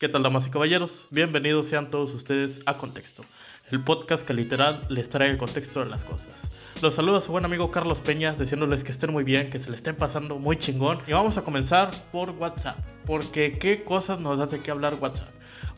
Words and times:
¿Qué 0.00 0.08
tal, 0.08 0.22
damas 0.22 0.46
y 0.46 0.50
caballeros? 0.50 1.06
Bienvenidos 1.10 1.66
sean 1.66 1.90
todos 1.90 2.14
ustedes 2.14 2.62
a 2.64 2.78
Contexto, 2.78 3.22
el 3.70 3.84
podcast 3.84 4.26
que 4.26 4.32
literal 4.32 4.80
les 4.88 5.10
trae 5.10 5.28
el 5.28 5.36
contexto 5.36 5.80
de 5.80 5.90
las 5.90 6.06
cosas. 6.06 6.50
Los 6.80 6.94
saluda 6.94 7.20
su 7.20 7.32
buen 7.32 7.44
amigo 7.44 7.70
Carlos 7.70 8.00
Peña, 8.00 8.32
diciéndoles 8.32 8.82
que 8.82 8.92
estén 8.92 9.12
muy 9.12 9.24
bien, 9.24 9.50
que 9.50 9.58
se 9.58 9.68
le 9.68 9.76
estén 9.76 9.94
pasando 9.96 10.38
muy 10.38 10.56
chingón. 10.56 10.98
Y 11.06 11.12
vamos 11.12 11.36
a 11.36 11.44
comenzar 11.44 11.90
por 12.12 12.30
WhatsApp, 12.30 12.78
porque 13.04 13.58
qué 13.58 13.84
cosas 13.84 14.20
nos 14.20 14.40
hace 14.40 14.60
que 14.60 14.70
hablar 14.70 14.94
WhatsApp. 14.94 15.28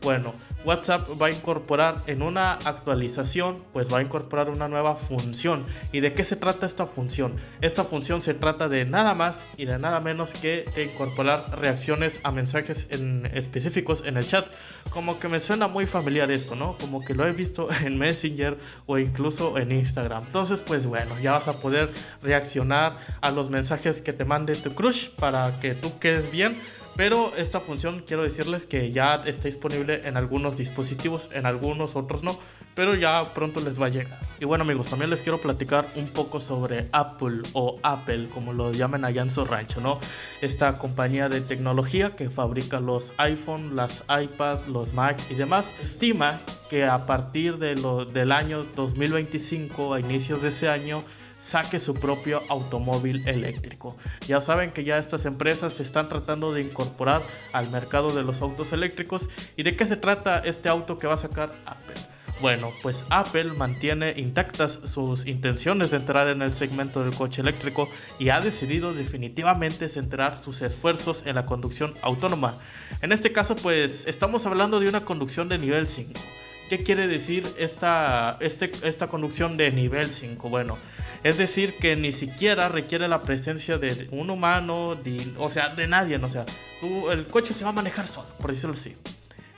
Bueno, 0.03 0.33
WhatsApp 0.65 1.07
va 1.21 1.27
a 1.27 1.31
incorporar 1.31 1.95
en 2.07 2.21
una 2.21 2.53
actualización, 2.53 3.63
pues 3.71 3.91
va 3.91 3.99
a 3.99 4.01
incorporar 4.01 4.49
una 4.49 4.67
nueva 4.67 4.95
función. 4.95 5.65
¿Y 5.91 6.01
de 6.01 6.13
qué 6.13 6.23
se 6.23 6.35
trata 6.35 6.65
esta 6.65 6.85
función? 6.85 7.35
Esta 7.61 7.83
función 7.83 8.21
se 8.21 8.33
trata 8.33 8.67
de 8.67 8.83
nada 8.83 9.13
más 9.15 9.45
y 9.55 9.65
de 9.65 9.79
nada 9.79 10.01
menos 10.01 10.33
que 10.33 10.65
de 10.75 10.83
incorporar 10.83 11.57
reacciones 11.59 12.19
a 12.23 12.31
mensajes 12.31 12.87
en 12.91 13.29
específicos 13.33 14.03
en 14.05 14.17
el 14.17 14.27
chat. 14.27 14.45
Como 14.89 15.19
que 15.19 15.29
me 15.29 15.39
suena 15.39 15.67
muy 15.67 15.87
familiar 15.87 16.31
esto, 16.31 16.55
¿no? 16.55 16.77
Como 16.77 16.99
que 16.99 17.13
lo 17.13 17.25
he 17.25 17.31
visto 17.31 17.69
en 17.83 17.97
Messenger 17.97 18.57
o 18.85 18.97
incluso 18.97 19.57
en 19.57 19.71
Instagram. 19.71 20.23
Entonces, 20.25 20.61
pues 20.61 20.85
bueno, 20.85 21.17
ya 21.21 21.33
vas 21.33 21.47
a 21.47 21.53
poder 21.53 21.89
reaccionar 22.21 22.97
a 23.21 23.31
los 23.31 23.49
mensajes 23.49 24.01
que 24.01 24.11
te 24.11 24.25
mande 24.25 24.55
tu 24.55 24.73
crush 24.73 25.09
para 25.11 25.59
que 25.61 25.75
tú 25.75 25.97
quedes 25.99 26.31
bien 26.31 26.57
pero 26.95 27.33
esta 27.37 27.59
función 27.59 28.03
quiero 28.05 28.23
decirles 28.23 28.65
que 28.65 28.91
ya 28.91 29.15
está 29.25 29.47
disponible 29.47 30.01
en 30.05 30.17
algunos 30.17 30.57
dispositivos, 30.57 31.29
en 31.33 31.45
algunos 31.45 31.95
otros 31.95 32.23
no, 32.23 32.37
pero 32.75 32.95
ya 32.95 33.33
pronto 33.33 33.59
les 33.61 33.81
va 33.81 33.87
a 33.87 33.89
llegar. 33.89 34.19
Y 34.39 34.45
bueno 34.45 34.63
amigos, 34.63 34.89
también 34.89 35.09
les 35.09 35.23
quiero 35.23 35.39
platicar 35.39 35.87
un 35.95 36.07
poco 36.07 36.41
sobre 36.41 36.87
Apple 36.91 37.41
o 37.53 37.79
Apple, 37.83 38.29
como 38.33 38.53
lo 38.53 38.71
llaman 38.71 39.05
allá 39.05 39.21
en 39.21 39.29
su 39.29 39.45
rancho, 39.45 39.81
¿no? 39.81 39.99
Esta 40.41 40.77
compañía 40.77 41.29
de 41.29 41.41
tecnología 41.41 42.15
que 42.15 42.29
fabrica 42.29 42.79
los 42.79 43.13
iPhone, 43.17 43.75
las 43.75 44.05
iPad, 44.09 44.59
los 44.67 44.93
Mac 44.93 45.19
y 45.29 45.35
demás, 45.35 45.73
estima 45.81 46.41
que 46.69 46.85
a 46.85 47.05
partir 47.05 47.57
de 47.57 47.75
lo, 47.75 48.05
del 48.05 48.31
año 48.31 48.65
2025, 48.75 49.93
a 49.93 49.99
inicios 49.99 50.41
de 50.41 50.49
ese 50.49 50.69
año, 50.69 51.03
saque 51.43 51.79
su 51.79 51.93
propio 51.93 52.41
automóvil 52.47 53.27
eléctrico. 53.27 53.97
Ya 54.27 54.39
saben 54.39 54.71
que 54.71 54.85
ya 54.85 54.97
estas 54.97 55.25
empresas 55.25 55.73
se 55.73 55.83
están 55.83 56.07
tratando 56.07 56.53
de 56.53 56.61
incorporar 56.61 57.21
al 57.51 57.69
mercado 57.69 58.11
de 58.15 58.23
los 58.23 58.41
autos 58.41 58.71
eléctricos. 58.71 59.29
¿Y 59.57 59.63
de 59.63 59.75
qué 59.75 59.85
se 59.85 59.97
trata 59.97 60.39
este 60.39 60.69
auto 60.69 60.97
que 60.97 61.07
va 61.07 61.15
a 61.15 61.17
sacar 61.17 61.53
Apple? 61.65 61.95
Bueno, 62.39 62.71
pues 62.81 63.05
Apple 63.09 63.51
mantiene 63.57 64.13
intactas 64.17 64.79
sus 64.85 65.27
intenciones 65.27 65.91
de 65.91 65.97
entrar 65.97 66.29
en 66.29 66.41
el 66.41 66.51
segmento 66.51 67.03
del 67.03 67.13
coche 67.13 67.41
eléctrico 67.41 67.87
y 68.19 68.29
ha 68.29 68.39
decidido 68.41 68.93
definitivamente 68.93 69.87
centrar 69.87 70.41
sus 70.41 70.61
esfuerzos 70.61 71.23
en 71.25 71.35
la 71.35 71.45
conducción 71.45 71.93
autónoma. 72.01 72.55
En 73.01 73.11
este 73.11 73.31
caso, 73.31 73.55
pues 73.55 74.07
estamos 74.07 74.45
hablando 74.45 74.79
de 74.79 74.89
una 74.89 75.05
conducción 75.05 75.49
de 75.49 75.57
nivel 75.57 75.87
5. 75.87 76.19
¿Qué 76.69 76.79
quiere 76.79 77.07
decir 77.07 77.47
esta, 77.57 78.37
este, 78.39 78.71
esta 78.83 79.07
conducción 79.07 79.57
de 79.57 79.71
nivel 79.71 80.09
5? 80.09 80.49
Bueno, 80.49 80.77
es 81.23 81.37
decir, 81.37 81.75
que 81.77 81.95
ni 81.95 82.11
siquiera 82.11 82.69
requiere 82.69 83.07
la 83.07 83.21
presencia 83.23 83.77
de 83.77 84.07
un 84.11 84.29
humano, 84.29 84.97
o 85.37 85.49
sea, 85.49 85.69
de 85.69 85.87
nadie, 85.87 86.17
o 86.17 86.29
sea, 86.29 86.45
el 87.11 87.27
coche 87.27 87.53
se 87.53 87.63
va 87.63 87.71
a 87.71 87.73
manejar 87.73 88.07
solo, 88.07 88.27
por 88.39 88.51
decirlo 88.51 88.75
así. 88.75 88.95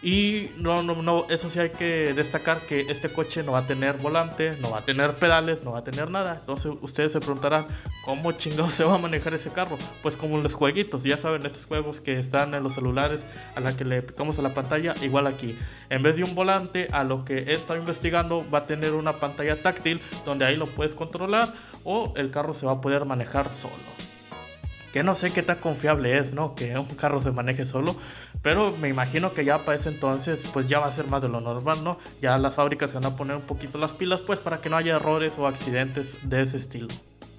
Y 0.05 0.51
no, 0.57 0.83
no, 0.83 1.01
no, 1.01 1.25
eso 1.31 1.49
sí 1.49 1.57
hay 1.57 1.71
que 1.71 2.13
destacar 2.13 2.61
que 2.67 2.81
este 2.81 3.09
coche 3.09 3.41
no 3.41 3.53
va 3.53 3.59
a 3.59 3.65
tener 3.65 3.97
volante, 3.97 4.55
no 4.61 4.69
va 4.69 4.77
a 4.77 4.85
tener 4.85 5.15
pedales, 5.15 5.63
no 5.63 5.71
va 5.71 5.79
a 5.79 5.83
tener 5.83 6.11
nada. 6.11 6.37
Entonces 6.41 6.73
ustedes 6.81 7.11
se 7.11 7.19
preguntarán, 7.19 7.65
¿cómo 8.03 8.31
chingados 8.33 8.73
se 8.73 8.83
va 8.83 8.93
a 8.93 8.97
manejar 8.99 9.33
ese 9.33 9.51
carro? 9.51 9.79
Pues 10.03 10.15
como 10.15 10.37
los 10.37 10.53
jueguitos, 10.53 11.01
ya 11.01 11.17
saben, 11.17 11.43
estos 11.43 11.65
juegos 11.65 12.01
que 12.01 12.19
están 12.19 12.53
en 12.53 12.61
los 12.61 12.73
celulares 12.73 13.25
a 13.55 13.61
la 13.61 13.75
que 13.75 13.83
le 13.83 14.03
picamos 14.03 14.37
a 14.37 14.43
la 14.43 14.53
pantalla, 14.53 14.93
igual 15.01 15.25
aquí. 15.25 15.57
En 15.89 16.03
vez 16.03 16.17
de 16.17 16.23
un 16.23 16.35
volante, 16.35 16.87
a 16.91 17.03
lo 17.03 17.25
que 17.25 17.39
he 17.39 17.53
estado 17.53 17.79
investigando, 17.79 18.45
va 18.53 18.59
a 18.59 18.67
tener 18.67 18.93
una 18.93 19.13
pantalla 19.13 19.59
táctil 19.59 20.01
donde 20.23 20.45
ahí 20.45 20.55
lo 20.55 20.67
puedes 20.67 20.93
controlar 20.93 21.51
o 21.83 22.13
el 22.15 22.29
carro 22.29 22.53
se 22.53 22.67
va 22.67 22.73
a 22.73 22.81
poder 22.81 23.05
manejar 23.05 23.51
solo 23.51 23.73
que 24.95 25.03
no 25.03 25.13
sé 25.13 25.33
qué 25.33 25.43
tan 25.43 25.57
confiable 25.57 26.17
es, 26.17 26.33
¿no? 26.33 26.55
Que 26.55 26.79
un 26.79 26.85
carro 26.85 27.19
se 27.19 27.29
maneje 27.29 27.65
solo, 27.65 27.97
pero 28.41 28.73
me 28.79 28.87
imagino 28.87 29.33
que 29.33 29.43
ya 29.43 29.57
para 29.57 29.75
ese 29.75 29.89
entonces 29.89 30.45
pues 30.53 30.69
ya 30.69 30.79
va 30.79 30.85
a 30.85 30.91
ser 30.93 31.07
más 31.07 31.21
de 31.21 31.27
lo 31.27 31.41
normal, 31.41 31.83
¿no? 31.83 31.97
Ya 32.21 32.37
las 32.37 32.55
fábricas 32.55 32.91
se 32.91 32.99
van 32.99 33.11
a 33.11 33.17
poner 33.17 33.35
un 33.35 33.41
poquito 33.41 33.77
las 33.77 33.91
pilas 33.91 34.21
pues 34.21 34.39
para 34.39 34.61
que 34.61 34.69
no 34.69 34.77
haya 34.77 34.95
errores 34.95 35.37
o 35.37 35.47
accidentes 35.47 36.13
de 36.23 36.41
ese 36.41 36.55
estilo. 36.55 36.87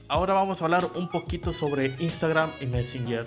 Ahora 0.07 0.35
vamos 0.35 0.61
a 0.61 0.67
hablar 0.67 0.87
un 0.97 1.09
poquito 1.09 1.55
sobre 1.55 1.97
Instagram 1.99 2.51
y 2.61 2.67
Messenger 2.67 3.27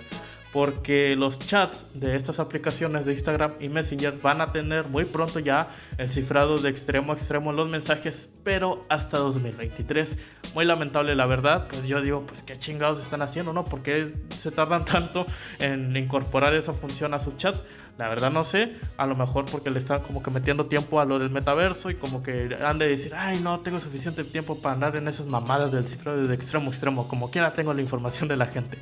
porque 0.52 1.14
los 1.16 1.38
chats 1.38 1.86
de 1.94 2.16
estas 2.16 2.40
aplicaciones 2.40 3.06
de 3.06 3.12
Instagram 3.12 3.52
y 3.60 3.68
Messenger 3.68 4.14
van 4.20 4.40
a 4.40 4.52
tener 4.52 4.88
muy 4.88 5.04
pronto 5.04 5.38
ya 5.38 5.68
el 5.96 6.10
cifrado 6.10 6.58
de 6.58 6.68
extremo 6.68 7.12
a 7.12 7.14
extremo 7.14 7.50
en 7.50 7.56
los 7.56 7.68
mensajes, 7.68 8.30
pero 8.42 8.84
hasta 8.88 9.18
2023. 9.18 10.18
Muy 10.54 10.64
lamentable 10.64 11.14
la 11.14 11.26
verdad, 11.26 11.68
pues 11.68 11.86
yo 11.86 12.00
digo, 12.00 12.24
pues 12.26 12.42
qué 12.42 12.56
chingados 12.56 12.98
están 12.98 13.22
haciendo, 13.22 13.52
¿no? 13.52 13.64
¿Por 13.64 13.82
qué 13.82 14.12
se 14.34 14.50
tardan 14.50 14.84
tanto 14.84 15.26
en 15.60 15.96
incorporar 15.96 16.54
esa 16.54 16.72
función 16.72 17.14
a 17.14 17.20
sus 17.20 17.36
chats? 17.36 17.64
La 17.96 18.08
verdad 18.08 18.30
no 18.30 18.44
sé, 18.44 18.74
a 18.96 19.06
lo 19.06 19.14
mejor 19.14 19.44
porque 19.44 19.70
le 19.70 19.78
están 19.78 20.00
como 20.00 20.22
que 20.22 20.30
metiendo 20.30 20.66
tiempo 20.66 21.00
a 21.00 21.04
lo 21.04 21.18
del 21.18 21.30
metaverso 21.30 21.90
y 21.90 21.94
como 21.94 22.22
que 22.22 22.56
han 22.64 22.78
de 22.78 22.88
decir, 22.88 23.12
ay, 23.14 23.40
no 23.40 23.60
tengo 23.60 23.78
suficiente 23.78 24.24
tiempo 24.24 24.60
para 24.60 24.74
andar 24.74 24.96
en 24.96 25.06
esas 25.06 25.26
mamadas 25.26 25.70
del 25.70 25.86
cifrado 25.86 26.26
de 26.26 26.34
extremo 26.34 26.66
a 26.66 26.70
extremo, 26.70 27.06
como 27.06 27.30
quiera 27.30 27.52
tengo 27.52 27.74
la 27.74 27.82
información 27.82 28.28
de 28.28 28.36
la 28.36 28.46
gente. 28.46 28.78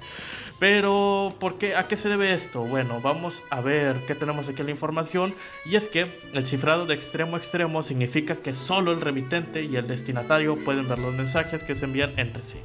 Pero, 0.58 1.36
¿por 1.38 1.56
qué? 1.56 1.76
¿a 1.76 1.86
qué 1.86 1.94
se 1.94 2.08
debe 2.08 2.32
esto? 2.32 2.62
Bueno, 2.62 3.00
vamos 3.00 3.44
a 3.50 3.60
ver 3.60 4.04
qué 4.06 4.16
tenemos 4.16 4.48
aquí 4.48 4.60
en 4.60 4.66
la 4.66 4.72
información. 4.72 5.34
Y 5.64 5.76
es 5.76 5.86
que 5.86 6.06
el 6.32 6.46
cifrado 6.46 6.84
de 6.84 6.94
extremo 6.94 7.36
a 7.36 7.38
extremo 7.38 7.82
significa 7.84 8.36
que 8.36 8.54
solo 8.54 8.90
el 8.90 9.00
remitente 9.00 9.62
y 9.62 9.76
el 9.76 9.86
destinatario 9.86 10.56
pueden 10.64 10.88
ver 10.88 10.98
los 10.98 11.14
mensajes 11.14 11.62
que 11.62 11.76
se 11.76 11.84
envían 11.84 12.10
entre 12.16 12.42
sí. 12.42 12.58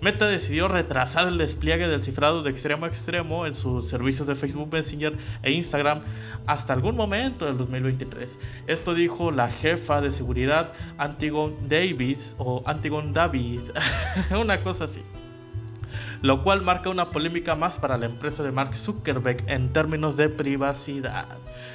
Meta 0.00 0.26
decidió 0.26 0.68
retrasar 0.68 1.26
el 1.26 1.38
despliegue 1.38 1.88
del 1.88 2.02
cifrado 2.02 2.42
de 2.42 2.50
extremo 2.50 2.86
a 2.86 2.88
extremo 2.88 3.46
en 3.46 3.54
sus 3.54 3.88
servicios 3.88 4.28
de 4.28 4.36
Facebook 4.36 4.72
Messenger 4.72 5.16
e 5.42 5.52
Instagram 5.52 6.02
hasta 6.46 6.72
algún 6.72 6.96
momento 6.96 7.46
del 7.46 7.58
2023. 7.58 8.38
Esto 8.68 8.94
dijo 8.94 9.32
la 9.32 9.50
jefa 9.50 10.00
de 10.00 10.12
seguridad 10.12 10.72
Antigon 10.98 11.68
Davis 11.68 12.36
o 12.38 12.62
Antigon 12.64 13.12
Davis, 13.12 13.72
una 14.30 14.62
cosa 14.62 14.84
así 14.84 15.02
lo 16.22 16.42
cual 16.42 16.62
marca 16.62 16.90
una 16.90 17.10
polémica 17.10 17.54
más 17.54 17.78
para 17.78 17.98
la 17.98 18.06
empresa 18.06 18.42
de 18.42 18.52
Mark 18.52 18.74
Zuckerberg 18.74 19.44
en 19.48 19.72
términos 19.72 20.16
de 20.16 20.28
privacidad. 20.28 21.26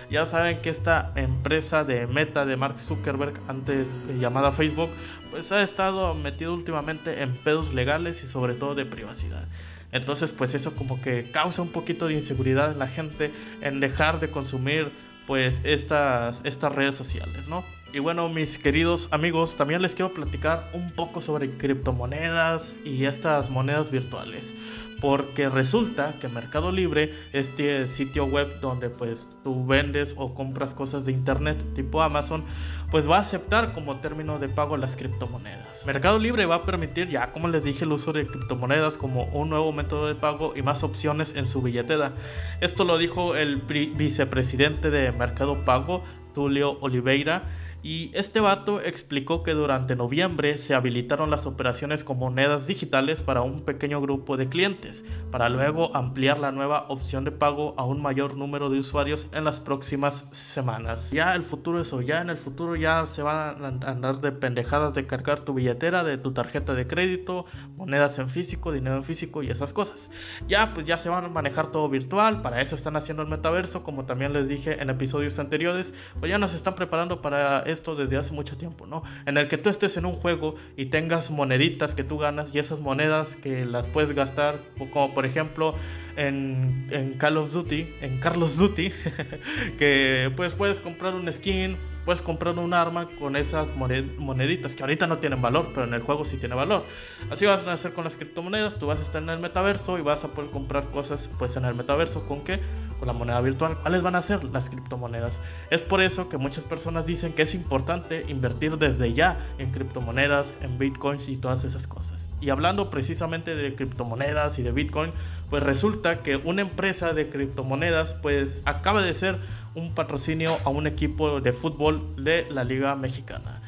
Ya 0.09 0.25
saben 0.25 0.61
que 0.61 0.69
esta 0.69 1.11
empresa 1.15 1.83
de 1.83 2.07
meta 2.07 2.45
de 2.45 2.57
Mark 2.57 2.79
Zuckerberg, 2.79 3.33
antes 3.47 3.95
llamada 4.19 4.51
Facebook, 4.51 4.89
pues 5.31 5.51
ha 5.51 5.61
estado 5.61 6.13
metido 6.15 6.53
últimamente 6.53 7.23
en 7.23 7.33
pedos 7.33 7.73
legales 7.73 8.23
y 8.23 8.27
sobre 8.27 8.53
todo 8.53 8.75
de 8.75 8.85
privacidad. 8.85 9.47
Entonces, 9.91 10.31
pues 10.31 10.55
eso 10.55 10.75
como 10.75 11.01
que 11.01 11.23
causa 11.31 11.61
un 11.61 11.69
poquito 11.69 12.07
de 12.07 12.15
inseguridad 12.15 12.71
en 12.71 12.79
la 12.79 12.87
gente 12.87 13.31
en 13.61 13.79
dejar 13.79 14.19
de 14.19 14.29
consumir 14.29 14.91
pues 15.27 15.61
estas, 15.63 16.41
estas 16.43 16.73
redes 16.73 16.95
sociales, 16.95 17.47
¿no? 17.47 17.63
Y 17.93 17.99
bueno, 17.99 18.27
mis 18.27 18.57
queridos 18.57 19.07
amigos, 19.11 19.55
también 19.55 19.83
les 19.83 19.93
quiero 19.93 20.11
platicar 20.11 20.67
un 20.73 20.89
poco 20.89 21.21
sobre 21.21 21.51
criptomonedas 21.57 22.75
y 22.83 23.05
estas 23.05 23.51
monedas 23.51 23.91
virtuales 23.91 24.55
porque 25.03 25.49
resulta 25.49 26.13
que 26.21 26.29
Mercado 26.29 26.71
Libre, 26.71 27.11
este 27.33 27.87
sitio 27.87 28.23
web 28.25 28.47
donde 28.61 28.89
pues 28.89 29.27
tú 29.43 29.65
vendes 29.65 30.15
o 30.17 30.33
compras 30.33 30.73
cosas 30.73 31.03
de 31.03 31.11
internet 31.11 31.61
tipo 31.75 32.01
Amazon, 32.01 32.45
pues 32.89 33.09
va 33.09 33.17
a 33.17 33.19
aceptar 33.19 33.73
como 33.73 33.99
término 33.99 34.39
de 34.39 34.47
pago 34.47 34.77
las 34.77 34.95
criptomonedas. 34.95 35.85
Mercado 35.85 36.19
Libre 36.19 36.45
va 36.45 36.55
a 36.55 36.65
permitir 36.65 37.09
ya, 37.09 37.33
como 37.33 37.49
les 37.49 37.65
dije, 37.65 37.83
el 37.83 37.91
uso 37.91 38.13
de 38.13 38.25
criptomonedas 38.25 38.97
como 38.97 39.25
un 39.33 39.49
nuevo 39.49 39.73
método 39.73 40.07
de 40.07 40.15
pago 40.15 40.53
y 40.55 40.61
más 40.61 40.83
opciones 40.83 41.35
en 41.35 41.47
su 41.47 41.61
billetera. 41.61 42.13
Esto 42.61 42.85
lo 42.85 42.97
dijo 42.97 43.35
el 43.35 43.57
vicepresidente 43.57 44.89
de 44.89 45.11
Mercado 45.11 45.65
Pago, 45.65 46.05
Tulio 46.33 46.79
Oliveira, 46.79 47.43
y 47.83 48.11
este 48.13 48.39
vato 48.39 48.79
explicó 48.79 49.43
que 49.43 49.51
durante 49.51 49.97
noviembre 49.97 50.57
se 50.57 50.73
habilitaron 50.73 51.29
las 51.29 51.45
operaciones 51.45 52.05
con 52.05 52.17
monedas 52.17 52.65
digitales 52.65 53.21
para 53.23 53.41
un 53.41 53.61
pequeño 53.61 53.99
grupo 53.99 54.37
de 54.37 54.47
clientes, 54.47 55.03
para 55.31 55.49
luego 55.49 55.93
ampliar 55.93 56.39
la 56.39 56.53
nueva 56.53 56.85
opción 56.87 57.25
de 57.25 57.31
pago 57.31 57.73
a 57.77 57.83
un 57.83 58.01
mayor 58.01 58.37
número 58.37 58.69
de 58.69 58.79
usuarios 58.79 59.27
en 59.33 59.43
las 59.43 59.59
próximas 59.59 60.27
semanas. 60.31 61.11
Ya 61.11 61.35
el 61.35 61.43
futuro 61.43 61.81
eso, 61.81 62.01
ya 62.01 62.21
en 62.21 62.29
el 62.29 62.37
futuro 62.37 62.77
ya 62.77 63.05
se 63.05 63.21
van 63.21 63.83
a 63.83 63.89
andar 63.89 64.21
de 64.21 64.31
pendejadas 64.31 64.93
de 64.93 65.05
cargar 65.05 65.41
tu 65.41 65.53
billetera, 65.53 66.05
de 66.05 66.17
tu 66.17 66.31
tarjeta 66.31 66.73
de 66.75 66.87
crédito, 66.87 67.45
monedas 67.75 68.17
en 68.17 68.29
físico, 68.29 68.71
dinero 68.71 68.95
en 68.95 69.03
físico 69.03 69.43
y 69.43 69.49
esas 69.49 69.73
cosas. 69.73 70.09
Ya 70.47 70.73
pues 70.73 70.85
ya 70.85 70.97
se 70.97 71.09
van 71.09 71.25
a 71.25 71.27
manejar 71.27 71.67
todo 71.67 71.89
virtual, 71.89 72.41
para 72.41 72.61
eso 72.61 72.75
están 72.75 72.95
haciendo 72.95 73.23
el 73.23 73.29
metaverso, 73.29 73.83
como 73.83 74.05
también 74.05 74.31
les 74.31 74.47
dije 74.47 74.81
en 74.81 74.89
episodios 74.89 75.37
anteriores, 75.37 75.93
pues 76.21 76.29
ya 76.29 76.37
nos 76.37 76.53
están 76.53 76.75
preparando 76.75 77.21
para 77.21 77.61
esto 77.73 77.95
desde 77.95 78.17
hace 78.17 78.33
mucho 78.33 78.57
tiempo, 78.57 78.85
¿no? 78.85 79.03
En 79.25 79.37
el 79.37 79.47
que 79.47 79.57
tú 79.57 79.69
estés 79.69 79.97
en 79.97 80.05
un 80.05 80.13
juego 80.13 80.55
y 80.77 80.85
tengas 80.85 81.31
moneditas 81.31 81.95
que 81.95 82.03
tú 82.03 82.17
ganas 82.17 82.53
y 82.55 82.59
esas 82.59 82.79
monedas 82.79 83.35
que 83.35 83.65
las 83.65 83.87
puedes 83.87 84.13
gastar, 84.13 84.55
como 84.91 85.13
por 85.13 85.25
ejemplo 85.25 85.75
en, 86.15 86.87
en 86.91 87.13
Call 87.13 87.37
of 87.37 87.51
Duty, 87.51 87.85
en 88.01 88.19
Carlos 88.19 88.57
Duty, 88.57 88.91
que 89.79 90.31
pues 90.35 90.53
puedes 90.53 90.79
comprar 90.79 91.13
un 91.13 91.31
skin, 91.31 91.77
puedes 92.05 92.21
comprar 92.21 92.57
un 92.57 92.73
arma 92.73 93.07
con 93.19 93.35
esas 93.35 93.75
moneditas 93.75 94.75
que 94.75 94.83
ahorita 94.83 95.07
no 95.07 95.19
tienen 95.19 95.41
valor, 95.41 95.69
pero 95.73 95.85
en 95.85 95.93
el 95.93 96.01
juego 96.01 96.25
sí 96.25 96.37
tiene 96.37 96.55
valor. 96.55 96.83
Así 97.29 97.45
vas 97.45 97.65
a 97.65 97.73
hacer 97.73 97.93
con 97.93 98.03
las 98.03 98.17
criptomonedas, 98.17 98.77
tú 98.77 98.87
vas 98.87 98.99
a 98.99 99.03
estar 99.03 99.21
en 99.21 99.29
el 99.29 99.39
metaverso 99.39 99.97
y 99.97 100.01
vas 100.01 100.23
a 100.23 100.29
poder 100.29 100.51
comprar 100.51 100.89
cosas 100.89 101.29
pues 101.39 101.55
en 101.55 101.65
el 101.65 101.75
metaverso 101.75 102.25
con 102.25 102.41
qué? 102.41 102.59
Con 102.99 103.07
la 103.07 103.13
moneda 103.13 103.39
virtual. 103.41 103.77
¿Cuáles 103.81 104.01
van 104.01 104.15
a 104.15 104.21
ser 104.21 104.43
las 104.45 104.69
criptomonedas? 104.69 105.41
Es 105.69 105.81
por 105.81 106.01
eso 106.01 106.29
que 106.29 106.37
muchas 106.37 106.65
personas 106.65 107.05
dicen 107.05 107.33
que 107.33 107.43
es 107.43 107.53
importante 107.55 108.23
invertir 108.27 108.77
desde 108.77 109.13
ya 109.13 109.39
en 109.57 109.71
criptomonedas, 109.71 110.55
en 110.61 110.77
bitcoins 110.77 111.27
y 111.27 111.37
todas 111.37 111.63
esas 111.63 111.87
cosas. 111.87 112.29
Y 112.41 112.49
hablando 112.49 112.89
precisamente 112.89 113.55
de 113.55 113.75
criptomonedas 113.75 114.59
y 114.59 114.63
de 114.63 114.71
bitcoin, 114.71 115.11
pues 115.53 115.61
resulta 115.61 116.23
que 116.23 116.37
una 116.37 116.63
empresa 116.63 117.13
de 117.13 117.29
criptomonedas 117.29 118.15
pues 118.15 118.63
acaba 118.65 119.03
de 119.03 119.13
ser 119.13 119.37
un 119.75 119.93
patrocinio 119.93 120.57
a 120.65 120.69
un 120.69 120.87
equipo 120.87 121.41
de 121.41 121.53
fútbol 121.53 122.15
de 122.17 122.47
la 122.49 122.63
Liga 122.63 122.95
Mexicana. 122.95 123.61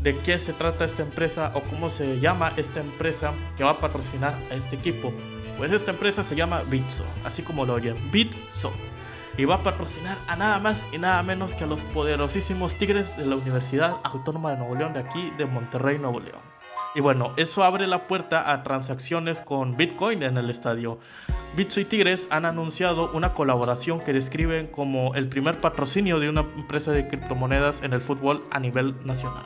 ¿De 0.00 0.16
qué 0.16 0.38
se 0.38 0.54
trata 0.54 0.86
esta 0.86 1.02
empresa 1.02 1.52
o 1.54 1.60
cómo 1.60 1.90
se 1.90 2.20
llama 2.20 2.54
esta 2.56 2.80
empresa 2.80 3.34
que 3.54 3.64
va 3.64 3.72
a 3.72 3.80
patrocinar 3.80 4.34
a 4.50 4.54
este 4.54 4.76
equipo? 4.76 5.12
Pues 5.58 5.72
esta 5.72 5.90
empresa 5.90 6.22
se 6.22 6.36
llama 6.36 6.62
Bitso, 6.70 7.04
así 7.22 7.42
como 7.42 7.66
lo 7.66 7.74
oyen, 7.74 7.96
Bitso. 8.10 8.72
Y 9.36 9.44
va 9.44 9.56
a 9.56 9.62
patrocinar 9.62 10.16
a 10.28 10.36
nada 10.36 10.58
más 10.58 10.88
y 10.90 10.96
nada 10.96 11.22
menos 11.22 11.54
que 11.54 11.64
a 11.64 11.66
los 11.66 11.84
poderosísimos 11.84 12.76
Tigres 12.76 13.14
de 13.18 13.26
la 13.26 13.36
Universidad 13.36 13.96
Autónoma 14.04 14.52
de 14.52 14.56
Nuevo 14.56 14.74
León, 14.74 14.94
de 14.94 15.00
aquí 15.00 15.30
de 15.36 15.44
Monterrey, 15.44 15.98
Nuevo 15.98 16.18
León. 16.18 16.55
Y 16.96 17.02
bueno, 17.02 17.34
eso 17.36 17.62
abre 17.62 17.86
la 17.86 18.06
puerta 18.06 18.50
a 18.50 18.62
transacciones 18.62 19.42
con 19.42 19.76
Bitcoin 19.76 20.22
en 20.22 20.38
el 20.38 20.48
estadio. 20.48 20.98
Bitso 21.54 21.78
y 21.78 21.84
Tigres 21.84 22.26
han 22.30 22.46
anunciado 22.46 23.10
una 23.12 23.34
colaboración 23.34 24.00
que 24.00 24.14
describen 24.14 24.66
como 24.66 25.14
el 25.14 25.28
primer 25.28 25.60
patrocinio 25.60 26.20
de 26.20 26.30
una 26.30 26.40
empresa 26.40 26.92
de 26.92 27.06
criptomonedas 27.06 27.82
en 27.82 27.92
el 27.92 28.00
fútbol 28.00 28.42
a 28.50 28.60
nivel 28.60 28.94
nacional. 29.04 29.44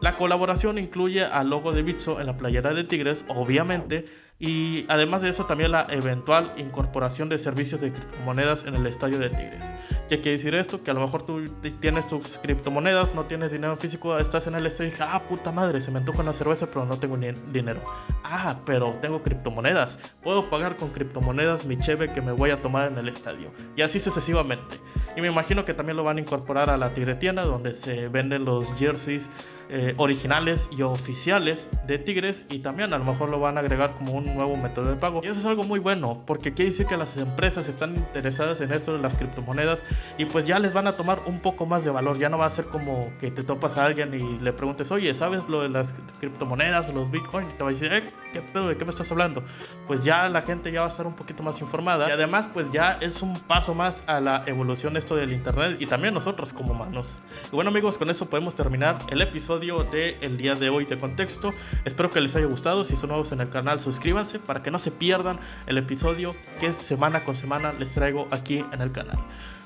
La 0.00 0.16
colaboración 0.16 0.78
incluye 0.78 1.26
al 1.26 1.50
logo 1.50 1.72
de 1.72 1.82
Bitso 1.82 2.22
en 2.22 2.26
la 2.26 2.38
playera 2.38 2.72
de 2.72 2.84
Tigres, 2.84 3.26
obviamente, 3.28 4.06
y 4.40 4.86
además 4.88 5.22
de 5.22 5.30
eso 5.30 5.46
también 5.46 5.72
la 5.72 5.86
eventual 5.90 6.52
incorporación 6.56 7.28
de 7.28 7.38
servicios 7.38 7.80
de 7.80 7.92
criptomonedas 7.92 8.64
en 8.64 8.76
el 8.76 8.86
estadio 8.86 9.18
de 9.18 9.30
Tigres. 9.30 9.72
¿Qué 10.08 10.20
quiere 10.20 10.36
decir 10.36 10.54
esto? 10.54 10.82
Que 10.84 10.92
a 10.92 10.94
lo 10.94 11.00
mejor 11.00 11.24
tú 11.24 11.50
tienes 11.80 12.06
tus 12.06 12.38
criptomonedas, 12.38 13.16
no 13.16 13.24
tienes 13.24 13.50
dinero 13.50 13.76
físico, 13.76 14.16
estás 14.16 14.46
en 14.46 14.54
el 14.54 14.64
estadio 14.66 14.88
y 14.88 14.92
dices, 14.92 15.06
ah, 15.10 15.24
puta 15.28 15.50
madre, 15.50 15.80
se 15.80 15.90
me 15.90 15.98
antoja 15.98 16.22
una 16.22 16.32
cerveza 16.32 16.66
pero 16.66 16.86
no 16.86 16.96
tengo 16.98 17.16
ni 17.16 17.32
dinero. 17.52 17.82
Ah, 18.22 18.60
pero 18.64 18.92
tengo 19.02 19.24
criptomonedas. 19.24 19.98
Puedo 20.22 20.48
pagar 20.48 20.76
con 20.76 20.90
criptomonedas 20.90 21.66
mi 21.66 21.76
cheve 21.76 22.12
que 22.12 22.22
me 22.22 22.30
voy 22.30 22.50
a 22.50 22.62
tomar 22.62 22.92
en 22.92 22.98
el 22.98 23.08
estadio. 23.08 23.50
Y 23.74 23.82
así 23.82 23.98
sucesivamente. 23.98 24.76
Y 25.16 25.20
me 25.20 25.26
imagino 25.26 25.64
que 25.64 25.74
también 25.74 25.96
lo 25.96 26.04
van 26.04 26.18
a 26.18 26.20
incorporar 26.20 26.70
a 26.70 26.76
la 26.76 26.94
Tigretienda 26.94 27.42
donde 27.42 27.74
se 27.74 28.06
venden 28.06 28.44
los 28.44 28.72
jerseys 28.74 29.28
eh, 29.70 29.94
originales 29.98 30.68
y 30.70 30.82
oficiales 30.82 31.68
de 31.86 31.98
Tigres 31.98 32.46
y 32.48 32.60
también 32.60 32.94
a 32.94 32.98
lo 32.98 33.04
mejor 33.04 33.28
lo 33.28 33.38
van 33.40 33.58
a 33.58 33.60
agregar 33.60 33.94
como 33.94 34.12
un 34.12 34.27
nuevo 34.34 34.56
método 34.56 34.90
de 34.90 34.96
pago. 34.96 35.20
Y 35.22 35.28
eso 35.28 35.40
es 35.40 35.46
algo 35.46 35.64
muy 35.64 35.78
bueno 35.78 36.22
porque 36.26 36.54
quiere 36.54 36.70
decir 36.70 36.86
que 36.86 36.96
las 36.96 37.16
empresas 37.16 37.68
están 37.68 37.96
interesadas 37.96 38.60
en 38.60 38.72
esto 38.72 38.92
de 38.92 38.98
las 38.98 39.16
criptomonedas 39.16 39.84
y 40.16 40.24
pues 40.26 40.46
ya 40.46 40.58
les 40.58 40.72
van 40.72 40.86
a 40.86 40.92
tomar 40.92 41.20
un 41.26 41.40
poco 41.40 41.66
más 41.66 41.84
de 41.84 41.90
valor. 41.90 42.18
Ya 42.18 42.28
no 42.28 42.38
va 42.38 42.46
a 42.46 42.50
ser 42.50 42.66
como 42.66 43.10
que 43.18 43.30
te 43.30 43.42
topas 43.42 43.76
a 43.78 43.84
alguien 43.84 44.14
y 44.14 44.38
le 44.42 44.52
preguntes, 44.52 44.90
oye, 44.90 45.12
¿sabes 45.14 45.48
lo 45.48 45.62
de 45.62 45.68
las 45.68 45.94
criptomonedas, 46.20 46.92
los 46.92 47.10
bitcoins? 47.10 47.52
Y 47.52 47.56
te 47.56 47.64
va 47.64 47.70
a 47.70 47.72
decir, 47.72 47.92
eh, 47.92 48.12
¿qué 48.32 48.42
pedo? 48.42 48.68
¿De 48.68 48.76
qué 48.76 48.84
me 48.84 48.90
estás 48.90 49.10
hablando? 49.10 49.42
Pues 49.86 50.04
ya 50.04 50.28
la 50.28 50.42
gente 50.42 50.72
ya 50.72 50.80
va 50.80 50.86
a 50.86 50.88
estar 50.88 51.06
un 51.06 51.14
poquito 51.14 51.42
más 51.42 51.60
informada 51.60 52.08
y 52.08 52.12
además 52.12 52.48
pues 52.52 52.70
ya 52.70 52.98
es 53.00 53.22
un 53.22 53.38
paso 53.38 53.74
más 53.74 54.04
a 54.06 54.20
la 54.20 54.42
evolución 54.46 54.96
esto 54.96 55.16
del 55.16 55.32
internet 55.32 55.76
y 55.80 55.86
también 55.86 56.14
nosotros 56.14 56.52
como 56.52 56.72
humanos. 56.72 57.20
Y 57.46 57.54
bueno 57.54 57.70
amigos, 57.70 57.98
con 57.98 58.10
eso 58.10 58.28
podemos 58.28 58.54
terminar 58.54 58.98
el 59.10 59.22
episodio 59.22 59.84
del 59.84 60.16
el 60.20 60.36
día 60.36 60.54
de 60.54 60.68
hoy 60.70 60.84
de 60.84 60.98
contexto. 60.98 61.52
Espero 61.84 62.10
que 62.10 62.20
les 62.20 62.34
haya 62.36 62.46
gustado. 62.46 62.84
Si 62.84 62.96
son 62.96 63.08
nuevos 63.08 63.32
en 63.32 63.40
el 63.40 63.48
canal, 63.48 63.80
suscríbanse 63.80 64.38
para 64.38 64.62
que 64.62 64.70
no 64.70 64.78
se 64.78 64.90
pierdan 64.90 65.38
el 65.66 65.78
episodio 65.78 66.34
que 66.60 66.72
semana 66.72 67.24
con 67.24 67.36
semana 67.36 67.72
les 67.72 67.94
traigo 67.94 68.26
aquí 68.30 68.64
en 68.72 68.80
el 68.80 68.92
canal. 68.92 69.18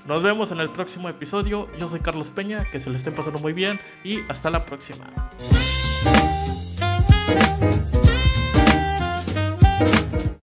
Nos 0.06 0.22
vemos 0.22 0.50
en 0.50 0.60
el 0.60 0.70
próximo 0.70 1.08
episodio. 1.08 1.68
Yo 1.78 1.86
soy 1.86 2.00
Carlos 2.00 2.30
Peña, 2.30 2.64
que 2.70 2.80
se 2.80 2.90
le 2.90 2.96
estén 2.96 3.14
pasando 3.14 3.38
muy 3.38 3.52
bien 3.52 3.80
y 4.02 4.20
hasta 4.28 4.50
la 4.50 4.66
próxima. 4.66 5.04